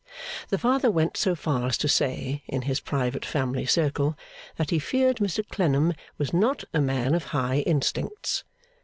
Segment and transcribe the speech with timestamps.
[0.49, 4.17] The father went so far as to say, in his private family circle,
[4.55, 8.43] that he feared Mr Clennam was not a man of high instincts.